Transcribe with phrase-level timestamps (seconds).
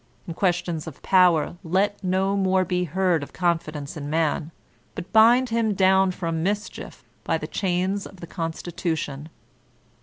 [0.01, 4.49] ^In questions of power, let no more be heard of confidence in man,
[4.95, 9.29] but bind him down from mischief by the chains of the Constitution."